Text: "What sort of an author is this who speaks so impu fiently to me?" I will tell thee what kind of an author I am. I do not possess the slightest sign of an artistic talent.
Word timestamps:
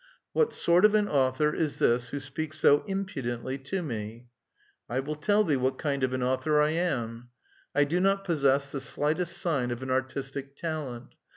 "What 0.33 0.51
sort 0.51 0.83
of 0.83 0.95
an 0.95 1.07
author 1.07 1.53
is 1.53 1.77
this 1.77 2.07
who 2.07 2.17
speaks 2.19 2.57
so 2.57 2.79
impu 2.89 3.21
fiently 3.23 3.63
to 3.65 3.83
me?" 3.83 4.29
I 4.89 4.99
will 4.99 5.13
tell 5.13 5.43
thee 5.43 5.55
what 5.57 5.77
kind 5.77 6.03
of 6.03 6.11
an 6.15 6.23
author 6.23 6.59
I 6.59 6.71
am. 6.71 7.29
I 7.75 7.83
do 7.83 7.99
not 7.99 8.23
possess 8.23 8.71
the 8.71 8.81
slightest 8.81 9.37
sign 9.37 9.69
of 9.69 9.83
an 9.83 9.91
artistic 9.91 10.55
talent. 10.55 11.13